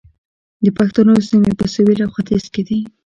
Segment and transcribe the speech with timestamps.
[0.63, 2.79] د پښتنو سیمې په سویل او ختیځ کې دي